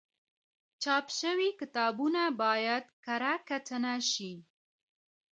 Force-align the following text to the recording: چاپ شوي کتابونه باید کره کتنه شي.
چاپ 0.81 1.05
شوي 1.19 1.49
کتابونه 1.59 2.23
باید 2.41 2.83
کره 3.05 3.33
کتنه 3.49 3.95
شي. 4.11 4.33